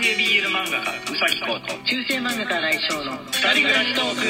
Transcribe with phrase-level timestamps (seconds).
[0.00, 4.20] 系 BL 漫画家うさぎこと中世漫画家来翔の二人暮らしトーク。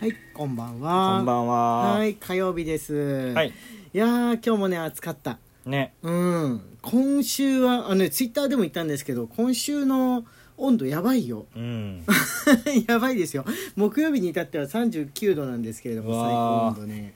[0.00, 1.16] はいこんばんは。
[1.18, 1.92] こんばんは。
[1.92, 3.32] はい火曜日です。
[3.32, 3.50] はい。
[3.50, 3.52] い
[3.92, 5.38] やー今日もね暑かった。
[5.64, 5.94] ね。
[6.02, 6.60] うん。
[6.82, 10.24] 今週はあのねツイッターでも言ったんですけど今週の
[10.56, 11.46] 温度やばいよ。
[11.54, 12.04] うん。
[12.88, 13.44] やばいですよ。
[13.76, 17.14] 木曜日に至っては39度なんですけれども最高温度ね。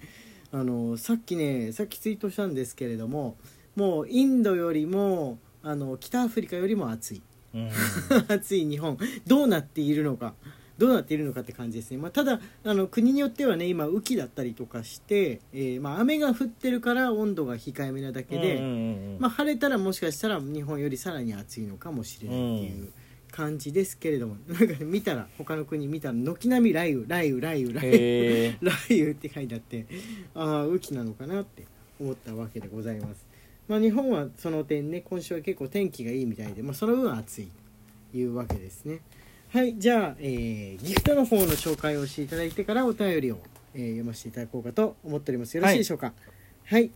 [0.53, 3.37] あのさっきねさっきツイートしたんですけれども
[3.75, 7.22] もうインドよりもあの北アフリカよりも暑い。
[7.54, 7.70] うん。
[8.29, 8.96] 暑い日本。
[9.26, 10.34] どうなっているのか。
[10.79, 18.72] どうなっているのかって感じですね、まあ、ただあの国によってはね今雨季だったりとかして、えーまあ、雨が降ってるから温度が控えめなだけで、うんうんう
[19.16, 22.92] んまあ、晴れたらもしかしたら日本よりさらに暑いのかもしれないっていう
[23.32, 28.58] 感じですけれども、なんかね見たら他の国見たら軒並み雷雨雷雨雷雨雷雨。
[28.89, 29.86] 雷雨って書いてあって
[30.34, 31.64] ああ雨季なのかなって
[31.98, 33.25] 思ったわけでございます、
[33.69, 37.48] まあ、日本はその点ね今週は結構天気がいいみたいで、まあ、その分暑い
[38.12, 39.00] というわけですね。
[39.48, 43.39] はいじゃあ、えーギフトの方の紹介をしていただいてからお便りを、
[43.75, 45.56] えー読ませていただこうかと思っております。
[45.56, 46.12] よろしいでしょうか？
[46.67, 46.91] はい。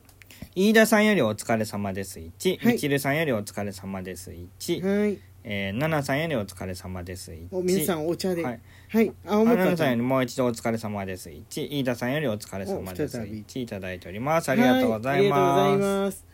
[0.55, 2.19] 飯田さんよりお疲れ様です。
[2.21, 2.59] 1。
[2.65, 2.73] はい。
[2.75, 4.31] みちるさんよりお疲れ様です。
[4.31, 5.01] 1。
[5.03, 5.19] はい。
[5.43, 7.33] えー、ななさんよりお疲れ様です。
[7.33, 7.49] 1。
[7.51, 8.43] お皆さんお茶で。
[8.45, 8.57] は
[8.89, 9.07] はい。
[9.07, 11.31] い、青森かあななさんよりもう一度お疲れ様です。
[11.31, 11.69] 1。
[11.81, 13.19] 飯田さんよりお疲れ様です。
[13.19, 13.43] お再び。
[13.43, 13.63] 1。
[13.63, 14.51] いただいております。
[14.51, 16.30] ありがとうございます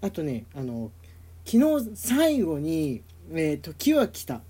[0.00, 0.90] あとねあの
[1.44, 4.42] 昨日最後に「えー、時は来た」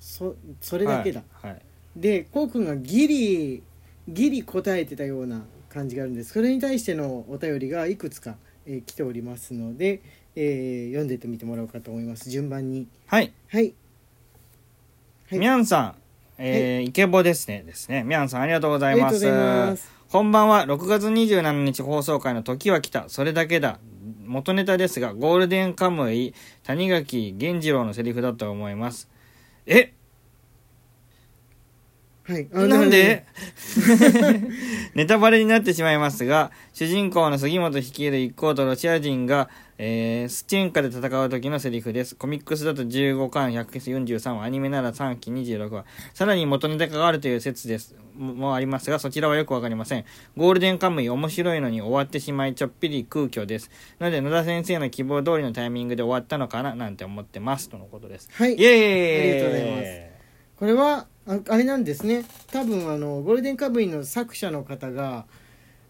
[0.00, 0.88] そそれす。
[0.88, 1.50] だけだ、はい。
[1.52, 1.62] はい
[1.96, 3.62] でこうくんがギリ
[4.08, 8.34] ギリ答えてたような感じがあるんですそれに対してのお便りがいくつか、
[8.66, 10.00] えー来ておりますので、
[10.34, 13.32] えー読んでってみてもらおうかと思います順番にはい。
[13.48, 13.74] はい
[15.30, 15.94] はいみゃんさん、
[16.38, 17.62] えーイケボですね。
[17.64, 18.02] ですね。
[18.02, 19.16] みゃんさんありがとうございます。
[19.16, 20.66] ありがとうございますこんばんは。
[20.66, 23.08] 6月27日放送回の時は来た。
[23.08, 23.78] それだけだ。
[24.26, 29.08] 元ネタですが、ゴールデンカムイ、谷垣源次郎のセリフだと思います。
[29.66, 29.92] え？
[32.26, 33.24] はいあなんで？
[34.94, 42.14] ネタバレになってしまいますが、主人公の杉本率いる一行とロシア人が、えースチェンカで戦う時のセリフです。
[42.14, 45.84] コミックスだと15巻143話、アニメなら3期26話。
[46.14, 47.94] さらに元ネタがあるという説です。
[48.16, 50.04] ももありますが、そちらはよくわかりません。
[50.34, 53.70] ゴールデンカムイ面白いのに終わってしまい、ちょっぴり空虚です。
[53.98, 57.68] なので、野田先生の希望通りのタイミングで終わったのかな、なんて思ってます。
[57.68, 58.30] とのことです。
[58.32, 60.14] はいイエーイありがとうございます
[60.56, 62.24] これはああれなんですね。
[62.50, 65.24] 多分あのゴールデンカムイの作者の方が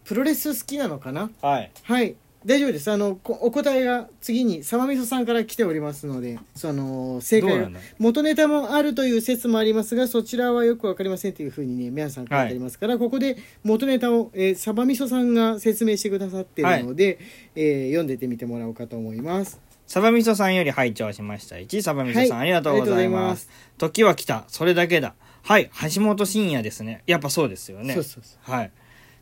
[0.05, 1.31] プロレス好きなのかな？
[1.43, 1.71] はい。
[1.83, 2.15] はい。
[2.47, 2.91] 大丈夫です。
[2.91, 7.81] あのこお答えが次にサマミソさんから来ておりますのでその正解がどうなんだ？
[7.99, 17.19] 元ネタもあるという説もありますがそちらはよくわかりませんというふうにね皆さん書いてありますから、ここで元ネタを、えーサバミソさんが説明してくださっているので、
[17.57, 19.59] えー読んでってみてもらおうかと思います。
[19.87, 21.57] サバミソさんより拝聴しました。
[21.57, 22.41] 1、サバミソさん、はい。
[22.41, 23.09] ありがとうござい。
[23.09, 23.49] ます。
[23.79, 24.45] 時は来た。
[24.49, 25.15] それだけだ。
[25.45, 27.03] はい、橋本真也ですね。
[27.07, 27.93] やっぱそうですよね。
[27.93, 28.73] そうそうそはい。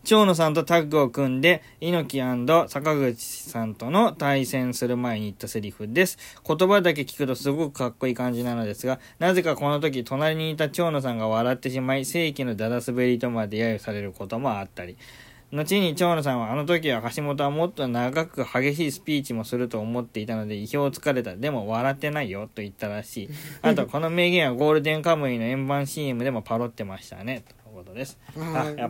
[0.04, 6.18] 長野さんとタッグを組んで、猪木坂口さんとの対戦する前に言ったセリフです。
[6.46, 14.96] 言葉だけ聞くとすごくかっこいい感じなのですが、なぜかこの時、隣にいた長野さんが笑ってしまい、正規のダダ滑りとまで揶揄されることもあったり。
[15.52, 21.36] 後に長野さんはあの時は橋本はもっと長く激しいスピーチもすると思っていたので意表をつかれた。
[21.36, 23.28] でも笑ってないよと言ったらしい。
[23.60, 27.42] あとこの名言はゴールデンカムイの円盤 CM でもパロってましたね。
[27.46, 28.18] ということです。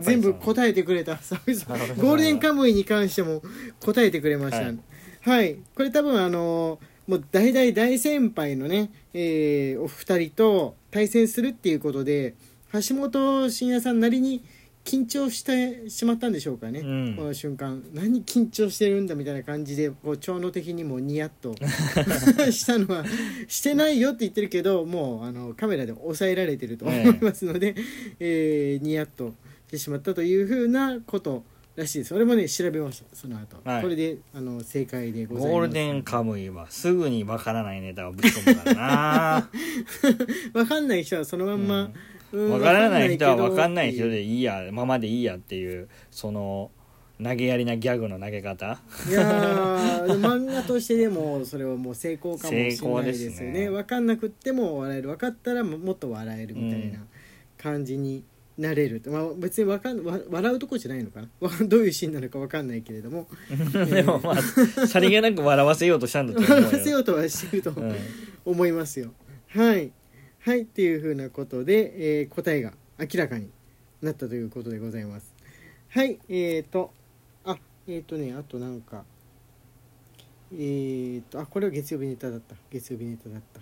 [0.01, 3.41] 全部答えてくれたゴールデンカムイに関しても
[3.81, 4.77] 答えてくれましたはい
[5.23, 12.35] はい、これ多分あのもう大大大先輩のね、えーお二人と対戦するっていうことで
[12.73, 14.43] 橋本真也さんなりに
[14.85, 17.15] 緊張してしまったんでしょうかね、うん。
[17.15, 17.83] この瞬間。
[17.93, 21.55] 何緊張してるんだみたいな感じでこう長野的にもニヤッと
[22.51, 23.05] したのは
[23.47, 27.75] してないよって言ってるけどもうあのカメラで抑えられてると思いますので、
[28.19, 29.33] えーニヤッと
[29.67, 31.43] してしまったというふうなこと
[31.75, 32.13] らしいです。
[32.13, 33.15] 俺もね調べました。
[33.15, 33.81] その後、はい。
[33.81, 35.51] これであの正解でございます。
[35.53, 39.49] ゴールデンカムイはすぐにわからないネタをぶち込むからな。
[40.53, 41.93] わかんない人はそのまんま、うん
[42.33, 44.69] わからない人はわかんない人わでいいや。
[44.71, 46.71] ままでいいやっていうその
[47.21, 48.79] 投げやりなギャグの投げ方。
[49.07, 53.59] いやー漫画としてでもそれはもう成功かもしれないですよね。
[53.65, 53.69] ね。
[53.69, 55.09] 分かんなくっても笑える。
[55.09, 56.99] 分かったらももっと笑えるみたいな
[57.57, 58.23] 感じに
[58.57, 58.99] なれる。
[58.99, 61.29] と、まあ、別にわかんわ笑うとこじゃないのかな？
[61.39, 63.27] わ どういうシーンなのか分かんないけれども。
[63.89, 66.55] でもまあさりげなく笑わせようとしたんだと思うよ。
[66.65, 67.95] 笑わせようとはしてるとうん
[68.43, 69.13] 思いますよ、
[69.49, 69.91] はい
[70.45, 73.49] はいっていうふうなことで、えー答えが明らかに
[74.01, 75.33] なったということでございます。
[75.87, 76.91] はいえーと
[77.45, 77.57] あ
[77.87, 79.05] えーとねあとなんか
[80.51, 82.55] えー、っとあこれは月曜日ネタだった。
[82.69, 83.61] 月曜日ネタだった。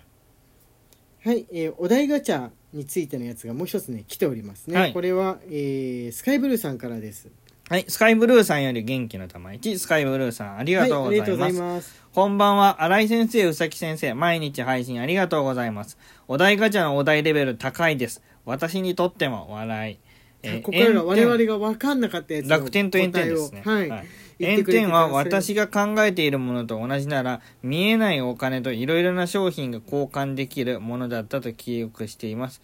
[1.28, 4.92] はい、えーお題ガチャについてのやつがもう一つね来ておりますね、はい。
[4.92, 7.28] これは、えースカイブルーさんからです
[7.72, 11.40] はい、スカイブルーさんより元気の玉1、スカイブルーさんありがとうございます。
[11.42, 15.96] はい、ますこんばんは、新井先生、うさき先生、毎日配信ありがとうございます。
[16.28, 18.20] お題ガチャのお題レベル高いです。
[18.44, 19.98] 私にとっても笑い。
[20.42, 23.62] えーここからが我々炎が分かんなかったやつ楽天と炎天ですね。
[23.64, 24.06] はい、はい
[24.38, 32.60] 炎天は私が考えているものと同じなら見えないお金といろいろな商品が交換できるものだったと記憶しています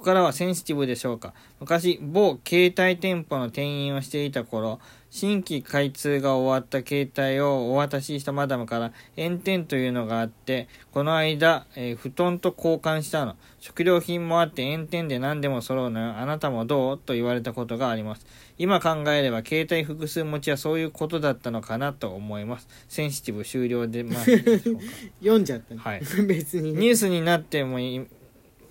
[0.00, 1.34] ここからはセンシティブでしょうか。
[1.60, 4.80] 昔某携帯店舗の店員をしていた頃
[5.10, 13.36] 新規開通が終わった携帯をお渡ししたマダムから炎天というのがあってこの間、えー布団と交換したの。
[13.58, 16.16] 食料品もあって炎天で何でも揃うのよ。
[16.16, 16.98] あなたもどう？
[16.98, 18.24] と言われたことがあります。
[18.56, 22.68] 今考えれば携帯複数持ちはそういうことだったのかなと思います。
[22.88, 24.82] センシティブ終了でますでしょうか。
[25.20, 26.00] 読んじゃった、ねはい。
[26.26, 26.80] 別にね。
[26.80, 28.06] ニュースになってもい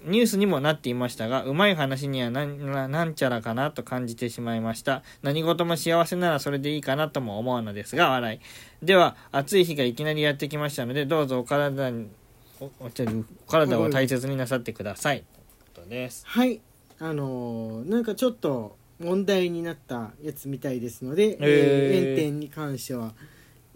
[0.06, 5.04] ニュースにもなっていましたがうまい話にはなんななんちゃらかなと感じてしまいました。
[5.22, 8.86] 何事も幸せならそれでいいかなとも思うのですが笑い。
[8.86, 12.07] では暑い日がいきなりやってきましたのでどうぞお体に
[12.60, 12.69] お
[13.48, 15.18] 体を大切になさってください。
[15.18, 16.24] ということです。
[16.28, 16.62] はい。
[17.00, 23.13] あのーなんかちょっと問題になったやつみたいですので、えー炎天に関しては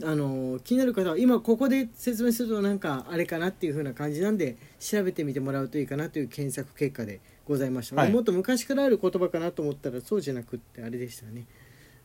[0.01, 8.11] あのー気になる方は今ここで説明するとなんかあれかなっていう風な感じなんで調べてみてもらうといいかなという検索結果でございました、はい。
[8.11, 11.45] もっと昔からある言葉かなと思ったらそうじゃなくってあれでしたね。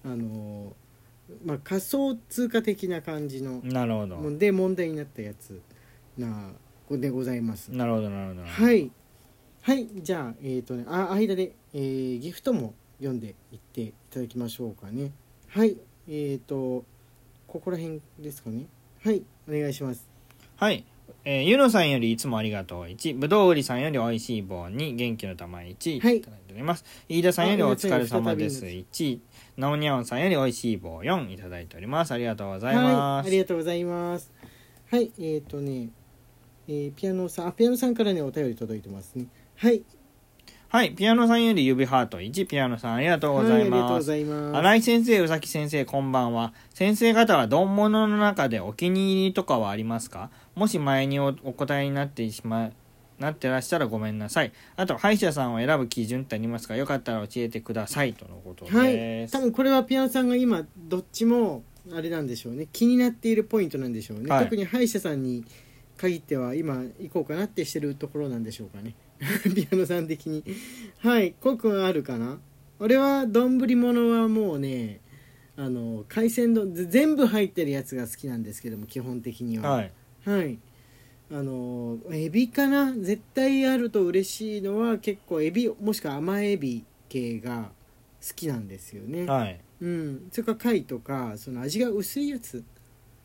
[0.05, 0.88] あのー
[1.44, 4.38] まあ、仮想通貨的な感じのなるほど。
[4.38, 5.61] で問題になったやつ
[6.17, 6.52] な
[6.90, 7.69] でございます。
[7.69, 8.46] なるほどなるほど。
[8.46, 8.90] はい。
[9.62, 15.12] はいじゃあえっ、とねあ間で、えーギフトも読んでいっていただきましょうかね。
[15.49, 15.76] はい
[16.08, 16.85] えっ、と
[17.49, 18.67] ここら辺ですかね。
[19.03, 20.06] はいお願いします。
[20.56, 20.85] はい。
[21.25, 22.83] えー、ゆのさんよりいつもありがとう。
[22.85, 26.00] 1、ぶどう売りさんよりおいしい棒2、元気の玉1、い。
[26.00, 26.85] ただはいいております。
[27.09, 29.19] 飯田さんよりお疲れ様あです再び1、
[29.56, 32.12] なおにゃおんさんよりおいしい棒4、いただいております。
[32.12, 32.85] ありがとうございます。
[32.85, 34.31] はいありがとうございます。
[34.91, 35.89] はいえっ、とね、
[36.69, 39.27] えーピアノさんあピアノさんからねお便り届いてますね。
[39.56, 39.83] はい
[40.70, 43.94] はい、ピアノさんより指ハート1、ピアノさんありがとうございはいありがとうます。
[43.94, 46.53] ございます新井先生、宇崎先生、こんばんは。
[46.75, 50.29] 先生方は丼物の中でお気に入りとかはありますか？
[50.55, 52.70] もし前におお答えになってしま
[53.19, 54.53] なってらっしゃらごめんなさい。
[54.76, 56.76] あと、歯医者さんを選ぶ基準ってありますか？
[56.76, 58.12] よかったら教えてください。
[58.12, 59.32] とのことはいです。
[59.32, 61.62] 多分これはピアノさんが今どっちも
[61.94, 65.47] あれなんでしょうね気になっているポイントなんでしょうね、はい特に歯医者さんに
[65.97, 68.94] 限っては今行こうかなってしてるところなんでしょうかね
[69.55, 70.44] ピアノさん的に。
[70.99, 72.38] はいコウ君はあるかな？
[72.79, 75.00] 俺は丼物はもうね
[75.56, 79.70] あの海鮮丼ぜ全部入ってるやつが好きなんですけども基本的には。
[79.70, 79.93] はい。
[80.25, 80.59] はい。
[81.31, 82.93] あのエビかな？
[82.94, 87.71] 絶対あると嬉しいのは結構エビもしくは甘エビ系が
[88.26, 89.61] 好きなんですよね、はい。
[89.81, 92.64] うん、それから貝とかその味が薄いやつ、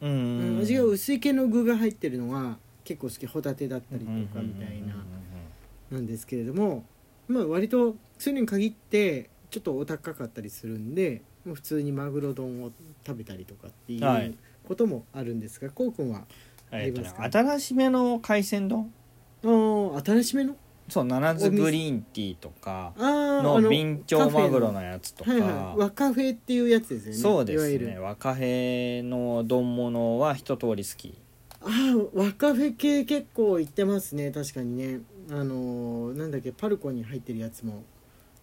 [0.02, 3.26] うんうん味が薄い系の具が入ってるのが結構好き。
[3.26, 4.12] ホタテだったりとか
[4.42, 4.96] みたいな
[5.94, 6.84] なんですけれども、
[7.28, 12.72] まあ、割とそういうのに限ってちょっとお高かったりするんでもう普通にマグロ丼を
[13.06, 14.28] 食べたりとかっていはい。
[14.30, 14.36] う
[14.68, 16.24] こともあるんですが、こうくんは
[16.72, 17.30] ありますか？
[17.30, 18.94] 新しめの海鮮丼？
[19.44, 20.56] あー新しめの？
[20.88, 25.32] そう、七津グリーンティーとかののビンチョウマグロのやつとか。
[25.32, 25.80] はいはい。
[25.80, 27.18] 和カフェっていうやつですよね。
[27.18, 28.00] そうですね。
[28.00, 31.14] 若兵の丼物は一通り好き。
[31.62, 31.70] ああ
[32.14, 34.32] 和カフェ系結構行ってますね。
[34.32, 37.84] 確かにねあのーなんだっけパルコに入ってるやつも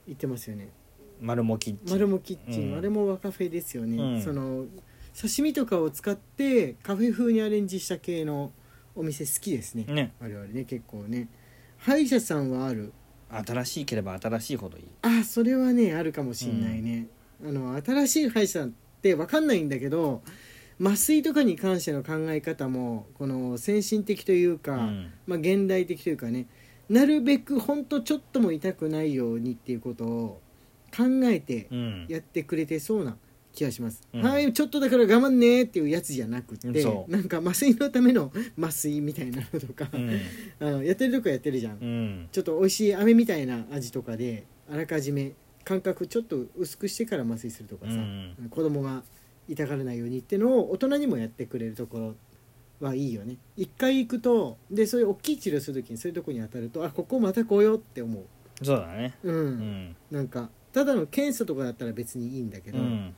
[0.06, 0.68] 行ってますよね。
[1.20, 1.80] 丸もキッチ。
[1.84, 1.92] ン。
[1.92, 2.60] マルモキッチ。
[2.60, 2.78] ン、うん。
[2.78, 4.22] あれも和カフェですよね、うん。
[4.22, 4.66] その
[5.14, 8.52] 刺身とかを使ってカフェ風にアレンジした系の
[8.94, 9.84] お店好きですね。
[9.84, 10.14] ね。
[10.20, 11.28] 我々ね結構ね。
[11.78, 12.92] 歯医者さんはある。
[13.32, 14.84] 新しければ新しいほどいい。
[15.02, 17.06] あそれはねあるかもしんないね、
[17.46, 18.72] あの新しい歯医者さんっ
[19.02, 20.22] て分かんないんだけど
[20.80, 25.12] 麻酔とかに関しての考え方もこの先進的というか、うん。
[25.26, 26.46] まあ、現代的というかね
[26.90, 30.40] なるべくほんとちょっとも痛くないようにっていうことを
[30.94, 32.06] 考えてうん。
[32.08, 33.16] やってくれてそうな
[33.52, 40.20] 気がします、うんはいちょっとだから我慢ねっていうやつじゃなくってそうなんか麻酔のための麻酔みたいなのとか、うん。
[40.60, 42.28] あ のやってるとこやってるじゃん、うん。
[42.32, 45.32] ちょっと美味しい飴みたいな味とかであらかじめ
[45.64, 49.02] 感覚ちょっと薄くしてから麻酔するとかさ、うん子供が
[49.48, 52.14] 痛がらないようにってのを大人にもやってくれるところ
[52.80, 53.36] はいいよね。
[53.56, 58.24] 一回行くとでそういう大きい治療する時にそういうとこに当たるとあここまた来ようって思う。
[58.62, 59.14] そうだね。
[59.22, 59.96] うん、うん。
[60.10, 63.14] なんかただの検査とかだったら別にいいんだけど、うん。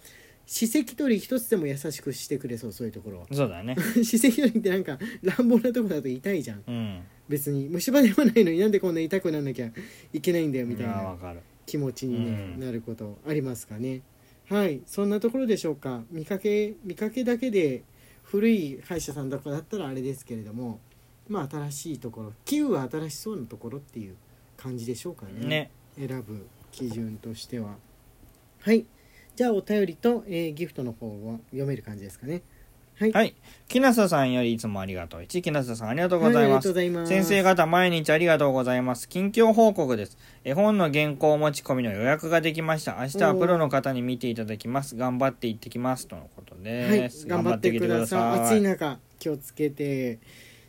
[0.46, 3.26] 歯石取り一つでも優しくしてくれそうそういうところは。
[3.32, 3.76] そうだね。
[3.94, 6.64] 歯石取りってなんか乱暴なとこだと痛いじゃん。
[6.66, 7.00] うん。
[7.28, 9.70] 別に虫歯でもないのになんでこんな痛くなんなきゃ
[10.12, 11.34] いけないんだよみたいやな
[11.66, 12.60] 気持ちに、ねうん。
[12.60, 14.02] なることありますかね。
[14.48, 14.82] はい。
[14.86, 16.04] そんなところでしょうか。
[16.10, 17.84] 見かけ見かけだけで
[18.32, 20.80] 古い歯医者さんとかだったらあれですけれども
[21.28, 24.16] まあ新しいところ器具は新しそうなところっていう
[24.56, 25.46] 感じでしょうかね。
[25.46, 25.70] ね。
[25.98, 27.76] 選ぶ基準としては。
[28.60, 28.86] はい。
[29.36, 32.42] じゃあお便りと、えーギフトの方は読める感じですかね。
[32.98, 33.34] はい、はい。
[33.68, 35.20] 木下さんよりいつもありがとう。
[35.20, 36.64] 1木下さんありがとうございます。
[36.64, 37.08] とうございます。
[37.08, 39.08] 先生方毎日ありがとうございます。
[39.08, 40.16] 近況報告です。
[40.44, 42.96] 絵本の原稿持ち込みの予約ができました。
[43.00, 44.96] 明日はプロの方に見ていただきます。
[44.96, 46.06] 頑張って行ってきます。
[46.06, 48.40] とのことはい頑張ってください。
[48.40, 50.20] 暑い中気をつけて。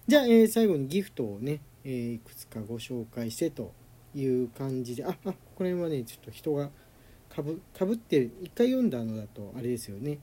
[0.07, 3.73] じゃあ、えー最後にギフトをね、えーいくつかご紹介してと
[4.15, 5.05] いう感じで。
[5.05, 6.69] ああここら辺はねちょっと人が
[7.29, 8.31] かぶかぶってる。
[8.41, 10.19] 一回読んだのだとあれですよね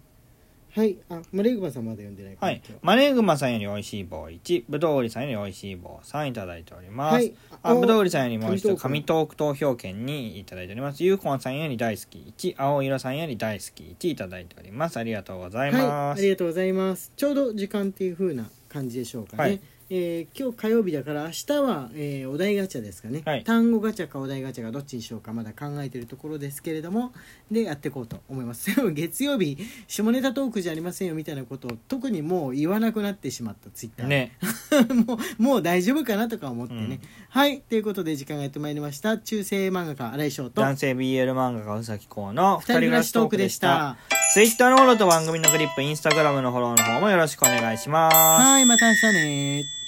[0.73, 0.97] はい。
[1.09, 2.63] あマレグマさんまだ読んでないはい。
[2.67, 2.81] 今日。
[2.83, 7.35] マレーグマさんよりおいしい棒1ぶどう売りさんよりおいしい棒3いただいております、はい。
[7.63, 11.03] あぶどう売りさんよりもう一度紙紙トーク投票券にいただいております。
[11.03, 14.99] ゆうこんさんより大好き1青色さんより大好き1いただいております。
[14.99, 17.13] ありがとうございはい、ます、ありがとうございます。
[17.17, 19.43] ちょうど時間っていう風な感じでしょうかね。
[19.43, 19.61] はい
[19.93, 23.45] えー今日火曜日だから明日は、えーお題ガチャですかね、はい。
[23.45, 27.13] 単語ガチャかお題ガチャかどっちにしようかまだ考えているところですけれども
[27.51, 28.75] でやっていこうと思います。
[28.75, 34.07] で も月曜日下ネタトークじゃありませんよみたいなことを特にもう言わなくなってしまったツイッター。
[34.07, 34.33] ね。
[35.07, 37.01] もうもう大丈夫かなとか思ってね、うん。
[37.29, 37.61] はい。
[37.61, 39.19] ということで時間がやってまいりました。
[39.19, 43.97] 中世漫画家新井翔と男性 BL 漫画家宇崎公の二人暮らしトークでした。
[44.33, 48.17] ツイッターのフォローと番組のクリップインスタグラムのフォローの方もよろしくお願いします。
[48.17, 49.80] はいまた明日ね